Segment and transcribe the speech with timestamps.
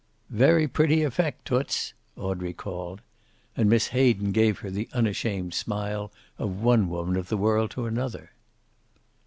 [0.31, 3.01] "Very pretty effect, Toots!" Audrey called.
[3.55, 7.85] And Miss Hayden gave her the unashamed smile of one woman of the world to
[7.85, 8.31] another.